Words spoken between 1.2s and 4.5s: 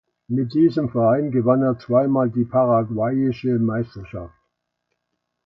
gewann er zweimal die paraguayische Meisterschaft.